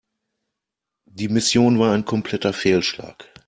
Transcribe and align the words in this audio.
Die 1.05 1.29
Mission 1.29 1.77
war 1.77 1.93
ein 1.93 2.05
kompletter 2.05 2.53
Fehlschlag. 2.53 3.29